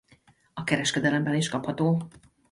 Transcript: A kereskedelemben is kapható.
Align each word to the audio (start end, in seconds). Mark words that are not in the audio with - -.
A 0.53 0.63
kereskedelemben 0.63 1.35
is 1.35 1.49
kapható. 1.49 2.07